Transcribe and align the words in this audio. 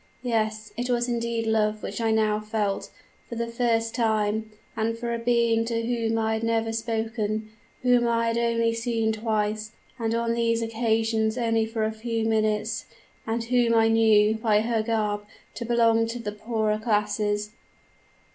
Yes, 0.23 0.73
it 0.77 0.89
was 0.89 1.07
indeed 1.07 1.45
love 1.45 1.83
which 1.83 2.01
I 2.01 2.09
now 2.09 2.39
felt, 2.39 2.89
for 3.29 3.35
the 3.35 3.45
first 3.45 3.93
time, 3.93 4.49
and 4.75 4.97
for 4.97 5.13
a 5.13 5.19
being 5.19 5.63
to 5.65 5.85
whom 5.85 6.17
I 6.17 6.33
had 6.33 6.41
never 6.43 6.73
spoken 6.73 7.51
whom 7.83 8.07
I 8.07 8.25
had 8.29 8.37
only 8.39 8.73
seen 8.73 9.11
twice, 9.11 9.73
and 9.99 10.15
on 10.15 10.33
these 10.33 10.63
occasions 10.63 11.37
only 11.37 11.67
for 11.67 11.83
a 11.83 11.91
few 11.91 12.25
minutes, 12.25 12.85
and 13.27 13.43
whom 13.43 13.75
I 13.75 13.89
knew, 13.89 14.33
by 14.33 14.61
her 14.61 14.81
garb, 14.81 15.27
to 15.53 15.65
belong 15.65 16.07
to 16.07 16.17
the 16.19 16.31
poorer 16.31 16.79
class. 16.79 17.51